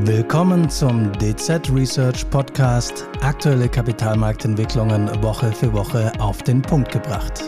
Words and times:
Willkommen 0.00 0.70
zum 0.70 1.12
DZ 1.18 1.70
Research 1.70 2.28
Podcast. 2.30 3.06
Aktuelle 3.20 3.68
Kapitalmarktentwicklungen 3.68 5.22
Woche 5.22 5.52
für 5.52 5.70
Woche 5.74 6.10
auf 6.18 6.42
den 6.42 6.62
Punkt 6.62 6.90
gebracht. 6.90 7.42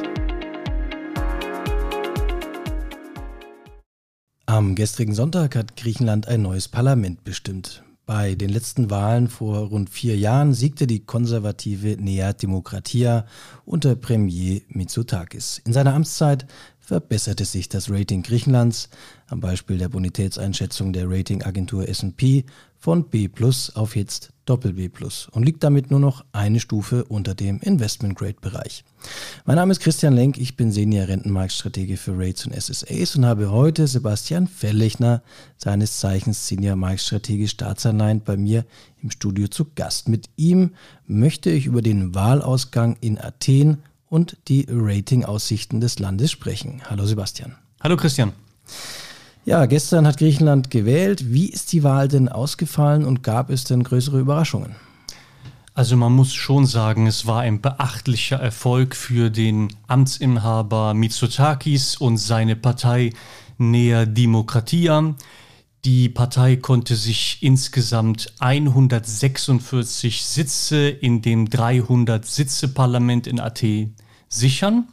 Am 4.44 4.74
gestrigen 4.74 5.14
Sonntag 5.14 5.56
hat 5.56 5.74
Griechenland 5.76 6.28
ein 6.28 6.42
neues 6.42 6.68
Parlament 6.68 7.24
bestimmt. 7.24 7.82
Bei 8.06 8.34
den 8.34 8.50
letzten 8.50 8.90
Wahlen 8.90 9.28
vor 9.28 9.60
rund 9.68 9.88
vier 9.88 10.14
Jahren 10.14 10.52
siegte 10.52 10.86
die 10.86 11.06
konservative 11.06 11.96
Nea 11.98 12.34
Demokratia 12.34 13.24
unter 13.64 13.96
Premier 13.96 14.60
Mitsotakis. 14.68 15.62
In 15.64 15.72
seiner 15.72 15.94
Amtszeit 15.94 16.46
verbesserte 16.84 17.44
sich 17.44 17.68
das 17.68 17.90
Rating 17.90 18.22
Griechenlands, 18.22 18.90
am 19.28 19.40
Beispiel 19.40 19.78
der 19.78 19.88
Bonitätseinschätzung 19.88 20.92
der 20.92 21.08
Ratingagentur 21.08 21.88
S&P 21.88 22.44
von 22.78 23.08
B+ 23.08 23.30
auf 23.74 23.96
jetzt 23.96 24.34
Doppel 24.44 24.74
B+ 24.74 24.90
und 25.30 25.42
liegt 25.42 25.64
damit 25.64 25.90
nur 25.90 26.00
noch 26.00 26.26
eine 26.32 26.60
Stufe 26.60 27.04
unter 27.06 27.34
dem 27.34 27.60
Investment 27.60 28.14
Grade 28.18 28.36
Bereich. 28.42 28.84
Mein 29.46 29.56
Name 29.56 29.72
ist 29.72 29.80
Christian 29.80 30.12
Lenk, 30.12 30.36
ich 30.36 30.56
bin 30.56 30.70
Senior 30.70 31.08
Rentenmarktstratege 31.08 31.96
für 31.96 32.12
Rates 32.18 32.44
und 32.44 32.54
SSAs 32.54 33.16
und 33.16 33.24
habe 33.24 33.50
heute 33.50 33.86
Sebastian 33.86 34.46
Fellechner, 34.46 35.22
seines 35.56 35.98
Zeichens 35.98 36.46
Senior 36.46 36.76
Marktstratege 36.76 37.48
Staatsanleihen, 37.48 38.20
bei 38.22 38.36
mir 38.36 38.66
im 39.02 39.10
Studio 39.10 39.48
zu 39.48 39.64
Gast. 39.74 40.10
Mit 40.10 40.28
ihm 40.36 40.72
möchte 41.06 41.48
ich 41.48 41.64
über 41.64 41.80
den 41.80 42.14
Wahlausgang 42.14 42.98
in 43.00 43.18
Athen 43.18 43.78
und 44.14 44.36
die 44.46 44.64
Ratingaussichten 44.70 45.80
des 45.80 45.98
Landes 45.98 46.30
sprechen. 46.30 46.82
Hallo 46.88 47.04
Sebastian. 47.04 47.56
Hallo 47.80 47.96
Christian. 47.96 48.32
Ja, 49.44 49.66
gestern 49.66 50.06
hat 50.06 50.18
Griechenland 50.18 50.70
gewählt. 50.70 51.32
Wie 51.32 51.48
ist 51.48 51.72
die 51.72 51.82
Wahl 51.82 52.06
denn 52.06 52.28
ausgefallen 52.28 53.04
und 53.04 53.24
gab 53.24 53.50
es 53.50 53.64
denn 53.64 53.82
größere 53.82 54.20
Überraschungen? 54.20 54.76
Also 55.74 55.96
man 55.96 56.12
muss 56.12 56.32
schon 56.32 56.64
sagen, 56.64 57.08
es 57.08 57.26
war 57.26 57.40
ein 57.40 57.60
beachtlicher 57.60 58.36
Erfolg 58.36 58.94
für 58.94 59.30
den 59.30 59.74
Amtsinhaber 59.88 60.94
Mitsotakis 60.94 61.96
und 61.96 62.18
seine 62.18 62.54
Partei 62.54 63.12
Nea 63.58 64.06
Demokratia. 64.06 65.16
Die 65.84 66.08
Partei 66.08 66.54
konnte 66.54 66.94
sich 66.94 67.38
insgesamt 67.40 68.32
146 68.38 70.24
Sitze 70.24 70.88
in 70.88 71.20
dem 71.20 71.48
300-Sitze-Parlament 71.48 73.26
in 73.26 73.40
Athen 73.40 73.96
sichern. 74.28 74.88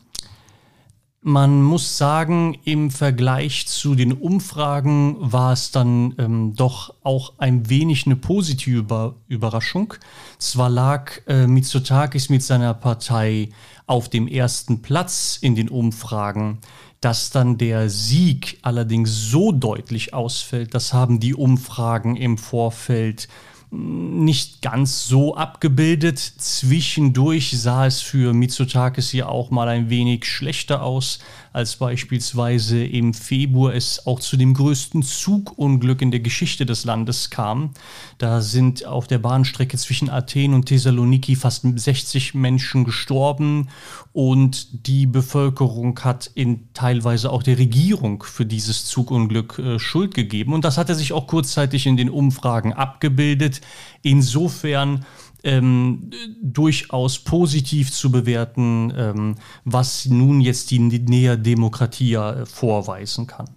Man 1.23 1.61
muss 1.61 1.99
sagen, 1.99 2.57
im 2.63 2.89
Vergleich 2.89 3.67
zu 3.67 3.93
den 3.93 4.11
Umfragen 4.11 5.17
war 5.19 5.53
es 5.53 5.69
dann 5.69 6.15
ähm, 6.17 6.55
doch 6.55 6.95
auch 7.03 7.33
ein 7.37 7.69
wenig 7.69 8.07
eine 8.07 8.15
positive 8.15 9.13
Überraschung. 9.27 9.93
Zwar 10.39 10.71
lag 10.71 11.11
äh, 11.27 11.45
Mitsotakis 11.45 12.29
mit 12.29 12.41
seiner 12.41 12.73
Partei 12.73 13.49
auf 13.85 14.09
dem 14.09 14.27
ersten 14.27 14.81
Platz 14.81 15.37
in 15.39 15.53
den 15.53 15.69
Umfragen, 15.69 16.57
dass 17.01 17.29
dann 17.29 17.59
der 17.59 17.91
Sieg 17.91 18.57
allerdings 18.63 19.11
so 19.29 19.51
deutlich 19.51 20.15
ausfällt, 20.15 20.73
das 20.73 20.91
haben 20.91 21.19
die 21.19 21.35
Umfragen 21.35 22.15
im 22.15 22.39
Vorfeld 22.39 23.27
nicht 23.71 24.61
ganz 24.61 25.07
so 25.07 25.35
abgebildet. 25.35 26.19
Zwischendurch 26.19 27.51
sah 27.57 27.85
es 27.85 28.01
für 28.01 28.33
Mitsotakis 28.33 29.09
hier 29.09 29.29
auch 29.29 29.49
mal 29.49 29.69
ein 29.69 29.89
wenig 29.89 30.25
schlechter 30.25 30.83
aus, 30.83 31.19
als 31.53 31.75
beispielsweise 31.75 32.83
im 32.83 33.13
Februar 33.13 33.73
es 33.73 34.05
auch 34.05 34.19
zu 34.19 34.37
dem 34.37 34.53
größten 34.53 35.03
Zugunglück 35.03 36.01
in 36.01 36.11
der 36.11 36.21
Geschichte 36.21 36.65
des 36.65 36.85
Landes 36.85 37.29
kam. 37.29 37.71
Da 38.17 38.41
sind 38.41 38.85
auf 38.85 39.07
der 39.07 39.19
Bahnstrecke 39.19 39.77
zwischen 39.77 40.09
Athen 40.09 40.53
und 40.53 40.67
Thessaloniki 40.67 41.35
fast 41.35 41.65
60 41.75 42.33
Menschen 42.35 42.85
gestorben 42.85 43.67
und 44.13 44.87
die 44.87 45.05
Bevölkerung 45.05 45.99
hat 45.99 46.31
in 46.35 46.69
teilweise 46.73 47.31
auch 47.31 47.43
der 47.43 47.57
Regierung 47.57 48.23
für 48.23 48.45
dieses 48.45 48.85
Zugunglück 48.85 49.59
äh, 49.59 49.79
Schuld 49.79 50.13
gegeben 50.13 50.53
und 50.53 50.63
das 50.63 50.77
hatte 50.77 50.95
sich 50.95 51.13
auch 51.13 51.27
kurzzeitig 51.27 51.85
in 51.85 51.97
den 51.97 52.09
Umfragen 52.09 52.73
abgebildet. 52.73 53.61
Insofern 54.03 55.05
ähm, 55.43 56.11
durchaus 56.41 57.19
positiv 57.19 57.91
zu 57.91 58.11
bewerten, 58.11 58.93
ähm, 58.95 59.35
was 59.65 60.05
nun 60.05 60.41
jetzt 60.41 60.71
die 60.71 60.79
Nea 60.79 61.35
Demokratia 61.35 62.33
äh, 62.33 62.45
vorweisen 62.45 63.27
kann. 63.27 63.49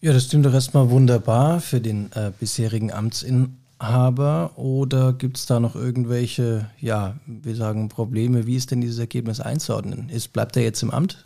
Ja, 0.00 0.12
das 0.12 0.24
stimmt 0.24 0.44
doch 0.44 0.52
erstmal 0.52 0.90
wunderbar 0.90 1.60
für 1.60 1.80
den 1.80 2.12
äh, 2.12 2.30
bisherigen 2.38 2.92
Amtsinhaber. 2.92 4.52
Oder 4.56 5.14
gibt 5.14 5.38
es 5.38 5.46
da 5.46 5.60
noch 5.60 5.74
irgendwelche, 5.74 6.68
ja, 6.78 7.14
wir 7.26 7.56
sagen 7.56 7.88
Probleme? 7.88 8.46
Wie 8.46 8.56
ist 8.56 8.70
denn 8.70 8.82
dieses 8.82 8.98
Ergebnis 8.98 9.40
einzuordnen? 9.40 10.10
Ist, 10.10 10.34
bleibt 10.34 10.58
er 10.58 10.62
jetzt 10.62 10.82
im 10.82 10.90
Amt? 10.90 11.24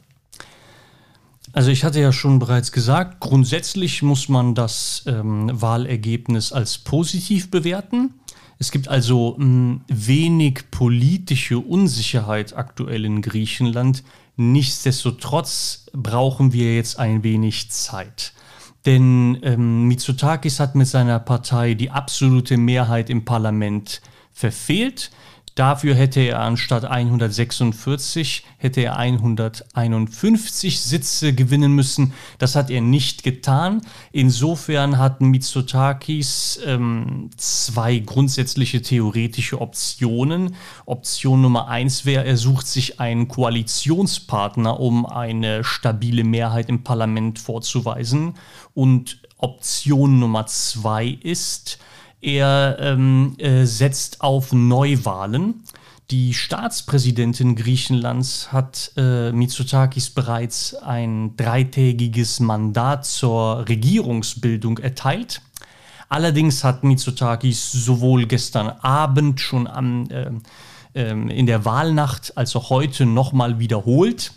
Also 1.52 1.70
ich 1.70 1.82
hatte 1.82 2.00
ja 2.00 2.12
schon 2.12 2.38
bereits 2.38 2.70
gesagt, 2.70 3.18
grundsätzlich 3.18 4.02
muss 4.02 4.28
man 4.28 4.54
das 4.54 5.02
ähm, 5.06 5.50
Wahlergebnis 5.52 6.52
als 6.52 6.78
positiv 6.78 7.50
bewerten. 7.50 8.14
Es 8.58 8.70
gibt 8.70 8.88
also 8.88 9.36
mh, 9.38 9.44
hm, 9.44 9.80
wenig 9.88 10.70
politische 10.70 11.58
Unsicherheit 11.58 12.56
aktuell 12.56 13.04
in 13.04 13.22
Griechenland. 13.22 14.02
Nichtsdestotrotz 14.36 15.86
brauchen 15.92 16.52
wir 16.52 16.74
jetzt 16.74 16.98
ein 16.98 17.22
wenig 17.22 17.70
Zeit. 17.70 18.32
Denn 18.86 19.38
ähm, 19.42 19.88
Mitsotakis 19.88 20.60
hat 20.60 20.74
mit 20.74 20.86
seiner 20.86 21.18
Partei 21.18 21.74
die 21.74 21.90
absolute 21.90 22.56
Mehrheit 22.56 23.10
im 23.10 23.24
Parlament 23.24 24.00
verfehlt. 24.32 25.10
Dafür 25.58 25.96
hätte 25.96 26.20
er 26.20 26.38
anstatt 26.38 26.84
146 26.84 28.44
hätte 28.58 28.80
er 28.80 28.96
151 28.96 30.80
Sitze 30.80 31.32
gewinnen 31.32 31.72
müssen. 31.72 32.12
Das 32.38 32.54
hat 32.54 32.70
er 32.70 32.80
nicht 32.80 33.24
getan. 33.24 33.82
Insofern 34.12 34.98
hatten 34.98 35.30
Mitsotakis 35.30 36.60
ähm, 36.64 37.30
zwei 37.36 37.98
grundsätzliche 37.98 38.82
theoretische 38.82 39.60
Optionen. 39.60 40.54
Option 40.86 41.42
Nummer 41.42 41.66
eins 41.66 42.06
wäre, 42.06 42.24
er 42.24 42.36
sucht 42.36 42.68
sich 42.68 43.00
einen 43.00 43.26
Koalitionspartner, 43.26 44.78
um 44.78 45.06
eine 45.06 45.64
stabile 45.64 46.22
Mehrheit 46.22 46.68
im 46.68 46.84
Parlament 46.84 47.40
vorzuweisen. 47.40 48.34
Und 48.74 49.22
Option 49.38 50.20
Nummer 50.20 50.46
zwei 50.46 51.08
ist, 51.08 51.80
er 52.20 52.78
ähm, 52.80 53.34
äh, 53.38 53.64
setzt 53.64 54.20
auf 54.20 54.52
Neuwahlen. 54.52 55.62
Die 56.10 56.32
Staatspräsidentin 56.32 57.54
Griechenlands 57.54 58.50
hat 58.50 58.92
äh, 58.96 59.30
Mitsotakis 59.30 60.10
bereits 60.10 60.74
ein 60.74 61.36
dreitägiges 61.36 62.40
Mandat 62.40 63.04
zur 63.04 63.68
Regierungsbildung 63.68 64.78
erteilt. 64.78 65.42
Allerdings 66.08 66.64
hat 66.64 66.82
Mitsotakis 66.82 67.70
sowohl 67.70 68.26
gestern 68.26 68.68
Abend 68.68 69.40
schon 69.40 69.66
am, 69.66 70.08
äh, 70.08 70.30
äh, 70.94 71.10
in 71.10 71.44
der 71.44 71.66
Wahlnacht 71.66 72.38
als 72.38 72.56
auch 72.56 72.70
heute 72.70 73.04
nochmal 73.04 73.58
wiederholt, 73.58 74.32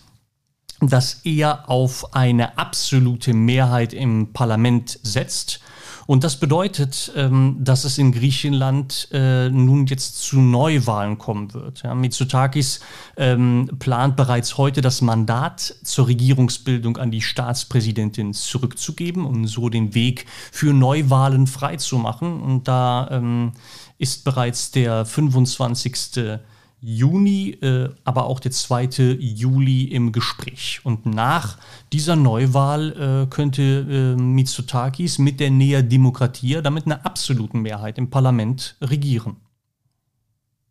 dass 0.82 1.22
er 1.24 1.70
auf 1.70 2.14
eine 2.14 2.58
absolute 2.58 3.34
Mehrheit 3.34 3.94
im 3.94 4.34
Parlament 4.34 5.00
setzt 5.04 5.62
und 6.08 6.24
das 6.24 6.40
bedeutet, 6.40 7.12
ähm, 7.16 7.58
dass 7.60 7.84
es 7.84 7.98
in 7.98 8.12
Griechenland 8.12 9.08
äh, 9.12 9.50
nun 9.50 9.86
jetzt 9.86 10.22
zu 10.22 10.40
Neuwahlen 10.40 11.18
kommen 11.18 11.54
wird. 11.54 11.84
Ja, 11.84 11.96
Mitsotakis 11.96 12.80
ähm, 13.18 13.70
plant 13.80 14.16
bereits 14.16 14.58
heute 14.58 14.82
das 14.82 15.02
Mandat 15.02 15.76
zur 15.84 16.08
Regierungsbildung 16.08 16.98
an 16.98 17.12
die 17.12 17.22
Staatspräsidentin 17.22 18.34
zurückzugeben 18.34 19.26
und 19.26 19.48
so 19.48 19.70
den 19.70 19.94
Weg 19.94 20.26
für 20.52 20.74
Neuwahlen 20.74 21.48
freizumachen. 21.48 22.42
Und 22.42 22.68
da 22.68 23.08
ähm, 23.12 23.54
ist 23.98 24.24
bereits 24.24 24.72
der 24.72 25.06
25. 25.06 26.40
Juni, 26.84 27.52
äh, 27.62 27.90
aber 28.04 28.26
auch 28.26 28.40
der 28.40 28.52
2. 28.52 29.18
Juli 29.20 29.84
im 29.84 30.12
Gespräch. 30.12 30.82
Und 30.84 31.06
nach 31.06 31.60
dieser 31.94 32.16
Neuwahl 32.16 32.92
äh, 32.92 33.30
könnte 33.30 34.16
äh, 34.18 34.22
Mitsotakis 34.22 35.20
mit 35.20 35.40
der 35.40 35.52
Nea 35.52 35.84
Demokratia 35.84 36.62
damit 36.62 36.88
einer 36.88 37.06
absoluten 37.06 37.62
Mehrheit 37.62 38.00
im 38.00 38.10
Parlament 38.10 38.78
regieren. 38.82 39.38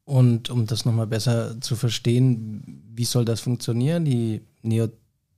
Und 0.05 0.51
um 0.51 0.67
das 0.67 0.85
nochmal 0.85 1.07
besser 1.07 1.61
zu 1.61 1.77
verstehen, 1.77 2.83
wie 2.93 3.05
soll 3.05 3.25
das 3.25 3.41
funktionieren? 3.41 4.05
Die 4.05 4.41
Nea 4.63 4.89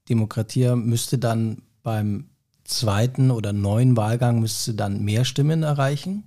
Demokratia 0.08 0.74
müsste 0.74 1.18
dann 1.18 1.62
beim 1.82 2.30
zweiten 2.64 3.30
oder 3.30 3.52
neuen 3.52 3.96
Wahlgang 3.98 4.40
müsste 4.40 4.72
dann 4.72 5.04
mehr 5.04 5.26
Stimmen 5.26 5.62
erreichen? 5.62 6.24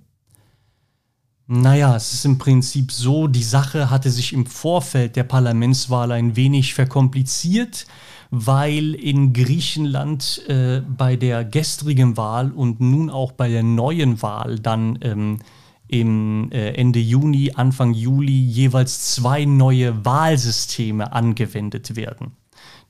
Naja, 1.48 1.94
es 1.94 2.12
ist 2.12 2.24
im 2.24 2.38
Prinzip 2.38 2.90
so, 2.90 3.28
die 3.28 3.44
Sache 3.44 3.88
hatte 3.88 4.10
sich 4.10 4.32
im 4.32 4.46
Vorfeld 4.46 5.14
der 5.14 5.22
Parlamentswahl 5.22 6.10
ein 6.10 6.34
wenig 6.34 6.74
verkompliziert, 6.74 7.86
weil 8.30 8.94
in 8.94 9.32
Griechenland 9.32 10.42
äh, 10.48 10.80
bei 10.80 11.14
der 11.14 11.44
gestrigen 11.44 12.16
Wahl 12.16 12.50
und 12.50 12.80
nun 12.80 13.10
auch 13.10 13.30
bei 13.30 13.48
der 13.48 13.62
neuen 13.62 14.20
Wahl 14.22 14.58
dann 14.58 14.98
ähm, 15.02 15.38
im 15.86 16.50
äh, 16.50 16.70
Ende 16.72 16.98
Juni, 16.98 17.52
Anfang 17.54 17.94
Juli 17.94 18.40
jeweils 18.40 19.14
zwei 19.14 19.44
neue 19.44 20.04
Wahlsysteme 20.04 21.12
angewendet 21.12 21.94
werden. 21.94 22.32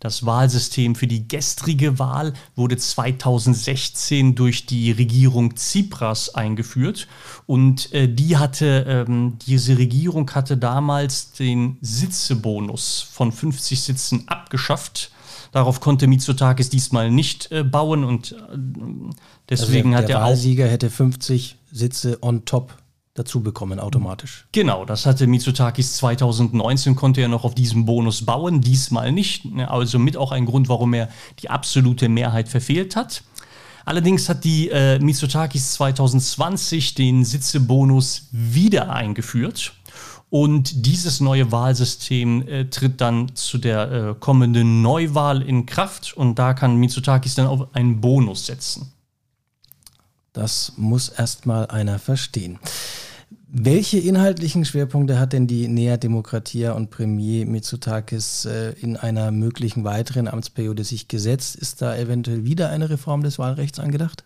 Das 0.01 0.27
Wahlsystem 0.27 0.95
für 0.95 1.07
die 1.07 1.27
gestrige 1.27 1.99
Wahl 1.99 2.35
wurde 2.55 2.77
2016 2.77 4.35
durch 4.35 4.67
die 4.67 4.93
Regierung 4.93 5.57
Tsipras 5.57 6.35
eingeführt 6.35 7.09
und 7.47 7.93
äh, 7.93 8.07
die 8.07 8.37
hatte, 8.37 8.85
ähm, 8.87 9.39
diese 9.47 9.79
Regierung 9.79 10.31
hatte 10.33 10.59
damals 10.59 11.33
den 11.33 11.79
Sitzebonus 11.81 13.09
von 13.11 13.33
50 13.33 13.81
Sitzen 13.81 14.29
abgeschafft. 14.29 15.13
Darauf 15.53 15.81
konnte 15.81 16.07
Mitsotakis 16.07 16.69
diesmal 16.69 17.11
nicht 17.11 17.51
äh, 17.51 17.65
bauen 17.65 18.05
und 18.05 18.33
äh, 18.33 18.37
deswegen 19.49 19.95
also 19.95 20.07
der, 20.07 20.09
der 20.09 20.09
hat 20.09 20.11
er 20.11 20.17
auch. 20.17 20.21
Der 20.21 20.21
Wahlsieger 20.21 20.69
hätte 20.69 20.91
50 20.91 21.57
Sitze 21.73 22.19
on 22.23 22.45
top 22.45 22.77
dazu 23.19 23.43
bekommen 23.43 23.81
automatisch. 23.81 24.47
Genau, 24.53 24.85
das 24.85 25.07
hatte 25.07 25.27
Mitsotakis 25.27 25.97
2019, 25.97 26.95
konnte 26.95 27.21
er 27.21 27.29
noch 27.29 27.45
auf 27.45 27.55
diesem 27.55 27.87
Bonus 27.87 28.25
bauen, 28.25 28.61
diesmal 28.61 29.13
nicht. 29.13 29.47
Also 29.67 29.99
mit 29.99 30.17
auch 30.17 30.33
ein 30.33 30.47
Grund, 30.47 30.69
warum 30.69 30.95
er 30.95 31.09
die 31.41 31.51
absolute 31.51 32.09
Mehrheit 32.09 32.49
verfehlt 32.49 32.97
hat. 32.97 33.23
Allerdings 33.85 34.29
hat 34.29 34.45
die 34.45 34.69
äh, 34.69 34.99
Mitsotakis 34.99 35.73
2020 35.75 36.95
den 36.95 37.25
Sitzebonus 37.25 38.29
wieder 38.33 38.91
eingeführt. 38.91 39.75
Und 40.29 40.87
dieses 40.87 41.21
neue 41.21 41.53
Wahlsystem 41.53 42.47
äh, 42.49 42.65
tritt 42.65 43.01
dann 43.01 43.35
zu 43.37 43.59
der 43.59 43.93
äh, 43.93 44.15
kommenden 44.19 44.83
Neuwahl 44.83 45.41
in 45.41 45.67
Kraft 45.67 46.17
und 46.17 46.37
da 46.37 46.53
kann 46.53 46.77
Mitsotakis 46.77 47.37
dann 47.37 47.47
auf 47.47 47.75
einen 47.75 48.01
Bonus 48.01 48.47
setzen. 48.47 48.93
Das 50.33 50.73
muss 50.77 51.09
erstmal 51.09 51.69
einer 51.69 51.99
verstehen. 51.99 52.59
Welche 53.49 53.99
inhaltlichen 53.99 54.65
Schwerpunkte 54.65 55.19
hat 55.19 55.33
denn 55.33 55.47
die 55.47 55.67
Nea 55.69 55.97
Demokratia 55.97 56.73
und 56.73 56.91
Premier 56.91 57.47
Mitsotakis 57.47 58.45
äh, 58.45 58.73
in 58.81 58.97
einer 58.97 59.31
möglichen 59.31 59.85
weiteren 59.85 60.29
Amtsperiode 60.29 60.85
sich 60.85 61.09
gesetzt? 61.09 61.57
Ist 61.57 61.81
da 61.81 61.97
eventuell 61.97 62.45
wieder 62.45 62.71
eine 62.71 62.91
Reform 62.91 63.23
des 63.23 63.39
Wahlrechts 63.39 63.79
angedacht? 63.79 64.25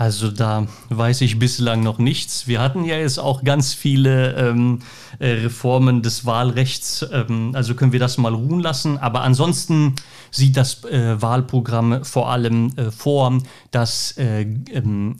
Also 0.00 0.30
da 0.30 0.66
weiß 0.88 1.20
ich 1.20 1.38
bislang 1.38 1.82
noch 1.82 1.98
nichts. 1.98 2.46
Wir 2.46 2.62
hatten 2.62 2.86
ja 2.86 2.96
jetzt 2.96 3.18
auch 3.18 3.44
ganz 3.44 3.74
viele 3.74 4.32
ähm, 4.34 4.78
äh, 5.18 5.28
Reformen 5.32 6.00
des 6.00 6.24
Wahlrechts, 6.24 7.06
ähm, 7.12 7.50
also 7.52 7.74
können 7.74 7.92
wir 7.92 8.00
das 8.00 8.16
mal 8.16 8.32
ruhen 8.32 8.60
lassen. 8.60 8.96
Aber 8.96 9.20
ansonsten 9.20 9.96
sieht 10.30 10.56
das 10.56 10.84
äh, 10.84 11.20
Wahlprogramm 11.20 12.02
vor 12.02 12.30
allem 12.30 12.72
äh, 12.76 12.90
vor, 12.90 13.42
dass 13.72 14.12
äh, 14.16 14.46
ähm, 14.72 15.16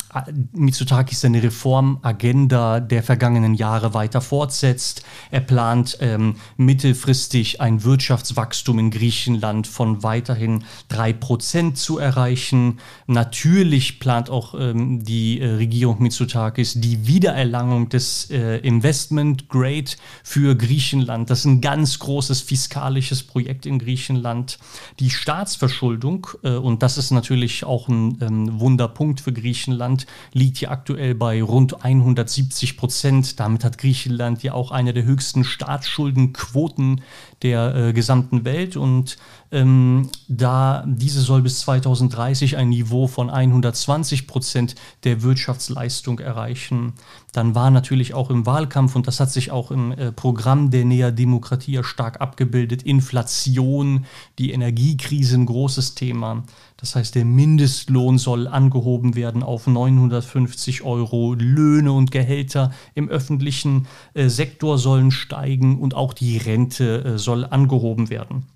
Mitsotakis 0.52 1.20
seine 1.20 1.42
Reformagenda 1.42 2.80
der 2.80 3.02
vergangenen 3.02 3.52
Jahre 3.52 3.92
weiter 3.92 4.22
fortsetzt. 4.22 5.02
Er 5.30 5.40
plant 5.40 5.98
ähm, 6.00 6.36
mittelfristig 6.56 7.60
ein 7.60 7.84
Wirtschaftswachstum 7.84 8.78
in 8.78 8.90
Griechenland 8.90 9.66
von 9.66 10.02
weiterhin 10.02 10.64
3% 10.90 11.74
zu 11.74 11.98
erreichen. 11.98 12.78
Natürlich 13.06 14.00
plant 14.00 14.30
auch 14.30 14.54
ähm, 14.70 15.04
die 15.04 15.40
äh, 15.40 15.54
Regierung 15.54 16.02
Mitsotakis 16.02 16.74
die 16.74 17.06
Wiedererlangung 17.06 17.88
des 17.88 18.30
äh, 18.30 18.58
Investment 18.58 19.48
Grade 19.48 19.90
für 20.22 20.54
Griechenland. 20.56 21.30
Das 21.30 21.40
ist 21.40 21.44
ein 21.46 21.60
ganz 21.60 21.98
großes 21.98 22.40
fiskalisches 22.40 23.22
Projekt 23.22 23.66
in 23.66 23.78
Griechenland. 23.78 24.58
Die 24.98 25.10
Staatsverschuldung, 25.10 26.26
äh, 26.42 26.50
und 26.50 26.82
das 26.82 26.98
ist 26.98 27.10
natürlich 27.10 27.64
auch 27.64 27.88
ein 27.88 28.18
ähm, 28.20 28.60
Wunderpunkt 28.60 29.20
für 29.20 29.32
Griechenland, 29.32 30.06
liegt 30.32 30.58
hier 30.58 30.70
aktuell 30.70 31.14
bei 31.14 31.42
rund 31.42 31.84
170 31.84 32.76
Prozent. 32.76 33.40
Damit 33.40 33.64
hat 33.64 33.78
Griechenland 33.78 34.42
ja 34.42 34.54
auch 34.54 34.70
eine 34.70 34.92
der 34.92 35.04
höchsten 35.04 35.44
Staatsschuldenquoten 35.44 37.00
der 37.42 37.74
äh, 37.74 37.92
gesamten 37.92 38.44
Welt 38.44 38.76
und 38.76 39.16
ähm, 39.52 40.10
da 40.28 40.84
diese 40.86 41.20
soll 41.20 41.42
bis 41.42 41.60
2030 41.60 42.56
ein 42.56 42.68
Niveau 42.68 43.06
von 43.06 43.30
120 43.30 44.26
Prozent 44.26 44.59
der 45.04 45.22
Wirtschaftsleistung 45.22 46.18
erreichen. 46.18 46.94
Dann 47.32 47.54
war 47.54 47.70
natürlich 47.70 48.14
auch 48.14 48.30
im 48.30 48.46
Wahlkampf, 48.46 48.96
und 48.96 49.06
das 49.06 49.20
hat 49.20 49.30
sich 49.30 49.50
auch 49.50 49.70
im 49.70 49.92
äh, 49.92 50.12
Programm 50.12 50.70
der 50.70 50.84
Nea 50.84 51.10
Demokratia 51.10 51.82
stark 51.82 52.20
abgebildet, 52.20 52.82
Inflation, 52.82 54.06
die 54.38 54.52
Energiekrise 54.52 55.36
ein 55.36 55.46
großes 55.46 55.94
Thema. 55.94 56.44
Das 56.76 56.96
heißt, 56.96 57.14
der 57.14 57.24
Mindestlohn 57.24 58.18
soll 58.18 58.48
angehoben 58.48 59.14
werden 59.14 59.42
auf 59.42 59.66
950 59.66 60.82
Euro. 60.82 61.34
Löhne 61.34 61.92
und 61.92 62.10
Gehälter 62.10 62.72
im 62.94 63.08
öffentlichen 63.08 63.86
äh, 64.14 64.28
Sektor 64.28 64.78
sollen 64.78 65.10
steigen 65.10 65.78
und 65.78 65.94
auch 65.94 66.14
die 66.14 66.38
Rente 66.38 67.04
äh, 67.04 67.18
soll 67.18 67.44
angehoben 67.44 68.08
werden. 68.08 68.46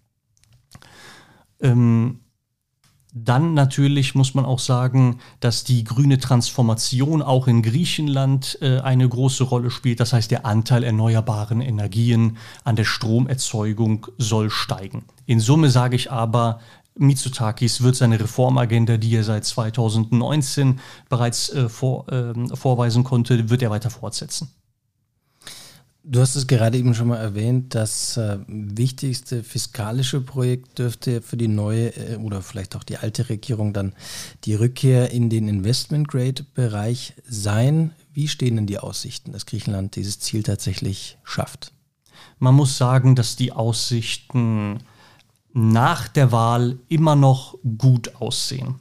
Ähm, 1.60 2.20
dann 3.16 3.54
natürlich 3.54 4.16
muss 4.16 4.34
man 4.34 4.44
auch 4.44 4.58
sagen, 4.58 5.20
dass 5.38 5.62
die 5.62 5.84
grüne 5.84 6.18
Transformation 6.18 7.22
auch 7.22 7.46
in 7.46 7.62
Griechenland 7.62 8.58
äh, 8.60 8.80
eine 8.80 9.08
große 9.08 9.44
Rolle 9.44 9.70
spielt. 9.70 10.00
Das 10.00 10.12
heißt, 10.12 10.32
der 10.32 10.44
Anteil 10.44 10.82
erneuerbaren 10.82 11.60
Energien 11.60 12.38
an 12.64 12.74
der 12.74 12.84
Stromerzeugung 12.84 14.08
soll 14.18 14.50
steigen. 14.50 15.04
In 15.26 15.38
Summe 15.38 15.70
sage 15.70 15.94
ich 15.94 16.10
aber, 16.10 16.58
Mitsotakis 16.96 17.82
wird 17.82 17.94
seine 17.94 18.18
Reformagenda, 18.18 18.96
die 18.96 19.14
er 19.14 19.24
seit 19.24 19.44
2019 19.44 20.80
bereits 21.08 21.50
äh, 21.50 21.68
vor, 21.68 22.08
äh, 22.12 22.34
vorweisen 22.54 23.04
konnte, 23.04 23.48
wird 23.48 23.62
er 23.62 23.70
weiter 23.70 23.90
fortsetzen. 23.90 24.50
Du 26.06 26.20
hast 26.20 26.36
es 26.36 26.46
gerade 26.46 26.76
eben 26.76 26.94
schon 26.94 27.08
mal 27.08 27.16
erwähnt, 27.16 27.74
das 27.74 28.18
äh, 28.18 28.38
wichtigste 28.46 29.42
fiskalische 29.42 30.20
Projekt 30.20 30.78
dürfte 30.78 31.22
für 31.22 31.38
die 31.38 31.48
neue 31.48 31.96
äh, 31.96 32.16
oder 32.16 32.42
vielleicht 32.42 32.76
auch 32.76 32.84
die 32.84 32.98
alte 32.98 33.30
Regierung 33.30 33.72
dann 33.72 33.94
die 34.44 34.54
Rückkehr 34.54 35.12
in 35.12 35.30
den 35.30 35.48
Investment-Grade-Bereich 35.48 37.14
sein. 37.26 37.94
Wie 38.12 38.28
stehen 38.28 38.56
denn 38.56 38.66
die 38.66 38.78
Aussichten, 38.78 39.32
dass 39.32 39.46
Griechenland 39.46 39.96
dieses 39.96 40.20
Ziel 40.20 40.42
tatsächlich 40.42 41.16
schafft? 41.24 41.72
Man 42.38 42.54
muss 42.54 42.76
sagen, 42.76 43.14
dass 43.14 43.36
die 43.36 43.52
Aussichten 43.52 44.80
nach 45.54 46.08
der 46.08 46.32
Wahl 46.32 46.80
immer 46.88 47.16
noch 47.16 47.56
gut 47.78 48.16
aussehen. 48.16 48.74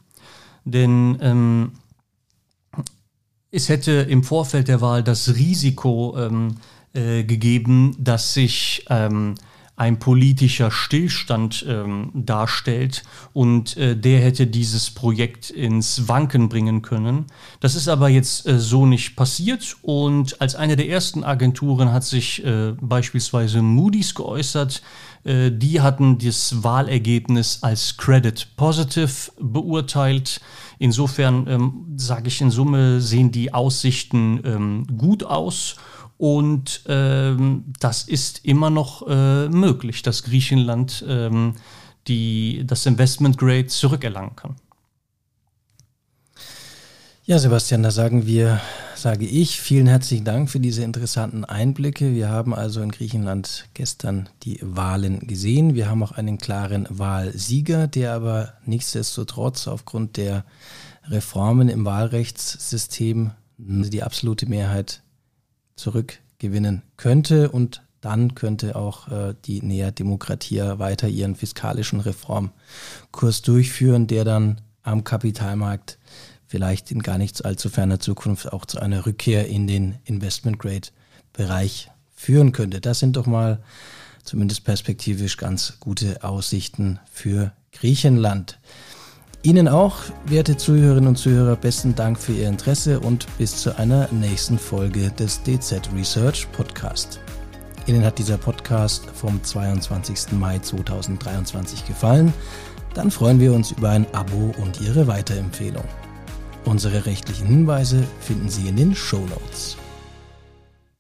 Denn 0.65 1.17
ähm, 1.21 1.71
es 3.49 3.69
hätte 3.69 3.91
im 3.91 4.25
Vorfeld 4.25 4.67
der 4.67 4.81
Wahl 4.81 5.03
das 5.03 5.35
Risiko 5.35 6.17
ähm, 6.17 6.55
äh, 6.93 7.23
gegeben, 7.23 7.95
dass 7.99 8.33
sich 8.33 8.85
ähm, 8.89 9.35
ein 9.75 9.97
politischer 9.97 10.69
Stillstand 10.69 11.65
ähm, 11.67 12.11
darstellt 12.13 13.03
und 13.33 13.75
äh, 13.75 13.97
der 13.97 14.21
hätte 14.21 14.45
dieses 14.45 14.91
Projekt 14.91 15.49
ins 15.49 16.07
Wanken 16.07 16.47
bringen 16.47 16.83
können. 16.83 17.25
Das 17.59 17.73
ist 17.73 17.87
aber 17.87 18.07
jetzt 18.07 18.47
äh, 18.47 18.59
so 18.59 18.85
nicht 18.85 19.15
passiert 19.15 19.77
und 19.81 20.39
als 20.41 20.53
eine 20.53 20.75
der 20.75 20.89
ersten 20.89 21.23
Agenturen 21.23 21.91
hat 21.91 22.03
sich 22.03 22.45
äh, 22.45 22.73
beispielsweise 22.79 23.63
Moody's 23.63 24.13
geäußert. 24.13 24.83
Äh, 25.23 25.49
die 25.51 25.81
hatten 25.81 26.19
das 26.19 26.63
Wahlergebnis 26.63 27.59
als 27.63 27.97
Credit 27.97 28.55
Positive 28.55 29.31
beurteilt. 29.39 30.39
Insofern 30.77 31.47
ähm, 31.47 31.85
sage 31.97 32.27
ich 32.27 32.41
in 32.41 32.51
Summe 32.51 33.01
sehen 33.01 33.31
die 33.31 33.51
Aussichten 33.51 34.39
ähm, 34.45 34.85
gut 34.97 35.23
aus. 35.23 35.77
Und 36.17 36.83
ähm, 36.87 37.65
das 37.79 38.03
ist 38.03 38.45
immer 38.45 38.69
noch 38.69 39.07
äh, 39.07 39.49
möglich, 39.49 40.01
dass 40.01 40.23
Griechenland 40.23 41.03
ähm, 41.07 41.55
die, 42.07 42.63
das 42.65 42.85
Investment 42.85 43.37
Grade 43.37 43.67
zurückerlangen 43.67 44.35
kann. 44.35 44.55
Ja, 47.25 47.39
Sebastian, 47.39 47.83
da 47.83 47.91
sagen 47.91 48.25
wir, 48.25 48.59
sage 48.95 49.25
ich, 49.25 49.61
vielen 49.61 49.87
herzlichen 49.87 50.25
Dank 50.25 50.49
für 50.49 50.59
diese 50.59 50.83
interessanten 50.83 51.45
Einblicke. 51.45 52.13
Wir 52.13 52.27
haben 52.27 52.53
also 52.53 52.81
in 52.81 52.91
Griechenland 52.91 53.69
gestern 53.73 54.27
die 54.43 54.59
Wahlen 54.61 55.25
gesehen. 55.25 55.73
Wir 55.73 55.89
haben 55.89 56.03
auch 56.03 56.11
einen 56.11 56.37
klaren 56.37 56.85
Wahlsieger, 56.89 57.87
der 57.87 58.13
aber 58.13 58.53
nichtsdestotrotz 58.65 59.69
aufgrund 59.69 60.17
der 60.17 60.43
Reformen 61.07 61.69
im 61.69 61.85
Wahlrechtssystem 61.85 63.31
die 63.57 64.03
absolute 64.03 64.45
Mehrheit 64.45 65.02
zurückgewinnen 65.75 66.83
könnte 66.97 67.49
und 67.51 67.83
dann 68.01 68.35
könnte 68.35 68.75
auch 68.75 69.07
äh, 69.07 69.33
die 69.45 69.61
Nea 69.61 69.91
Demokratia 69.91 70.77
weiter 70.77 71.07
ihren 71.07 71.35
fiskalischen 71.35 72.01
Reformkurs 72.01 73.41
durchführen, 73.43 74.07
der 74.07 74.25
dann 74.25 74.61
am 74.81 75.05
Kapitalmarkt 75.05 75.97
vielleicht 76.45 76.91
in 76.91 77.01
gar 77.01 77.17
nicht 77.17 77.43
allzu 77.45 77.69
ferner 77.69 77.99
Zukunft 77.99 78.51
auch 78.51 78.65
zu 78.65 78.79
einer 78.79 79.05
Rückkehr 79.05 79.47
in 79.47 79.67
den 79.67 79.95
Investment 80.03 80.59
Grade 80.59 80.89
Bereich 81.31 81.89
führen 82.13 82.51
könnte. 82.51 82.79
Das 82.79 82.99
sind 82.99 83.15
doch 83.15 83.25
mal 83.25 83.63
zumindest 84.23 84.63
perspektivisch 84.63 85.37
ganz 85.37 85.77
gute 85.79 86.23
Aussichten 86.23 86.99
für 87.11 87.53
Griechenland. 87.71 88.59
Ihnen 89.45 89.67
auch, 89.67 89.97
werte 90.25 90.55
Zuhörerinnen 90.55 91.09
und 91.09 91.17
Zuhörer, 91.17 91.57
besten 91.57 91.93
Dank 91.95 92.17
für 92.17 92.31
Ihr 92.31 92.47
Interesse 92.47 93.01
und 93.01 93.27
bis 93.37 93.57
zu 93.57 93.77
einer 93.77 94.07
nächsten 94.09 94.57
Folge 94.57 95.11
des 95.11 95.43
DZ 95.43 95.81
Research 95.93 96.49
Podcast. 96.53 97.19
Ihnen 97.85 98.05
hat 98.05 98.19
dieser 98.19 98.37
Podcast 98.37 99.05
vom 99.13 99.43
22. 99.43 100.31
Mai 100.39 100.59
2023 100.59 101.85
gefallen? 101.85 102.33
Dann 102.93 103.11
freuen 103.11 103.41
wir 103.41 103.51
uns 103.51 103.71
über 103.71 103.89
ein 103.89 104.07
Abo 104.13 104.55
und 104.61 104.79
Ihre 104.79 105.07
Weiterempfehlung. 105.07 105.83
Unsere 106.63 107.05
rechtlichen 107.05 107.47
Hinweise 107.47 108.01
finden 108.21 108.47
Sie 108.47 108.69
in 108.69 108.77
den 108.77 108.95
Show 108.95 109.25
Notes. 109.27 109.75